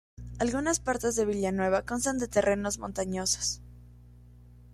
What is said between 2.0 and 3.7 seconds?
de terrenos montañosos.